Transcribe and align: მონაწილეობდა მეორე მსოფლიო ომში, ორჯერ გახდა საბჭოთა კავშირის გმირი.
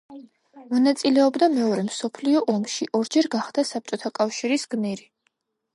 მონაწილეობდა 0.69 1.49
მეორე 1.57 1.83
მსოფლიო 1.91 2.41
ომში, 2.55 2.91
ორჯერ 3.01 3.31
გახდა 3.37 3.67
საბჭოთა 3.75 4.13
კავშირის 4.23 4.69
გმირი. 4.75 5.09